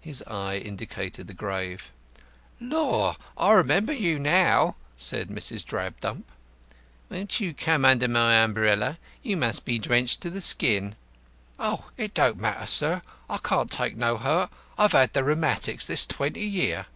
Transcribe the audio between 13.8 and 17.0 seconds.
no hurt. I've had the rheumatics this twenty year."